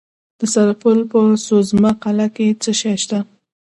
د 0.39 0.41
سرپل 0.53 0.99
په 1.11 1.19
سوزمه 1.45 1.91
قلعه 2.03 2.27
کې 2.35 2.47
څه 2.61 2.71
شی 2.79 2.95
شته؟ 3.03 3.19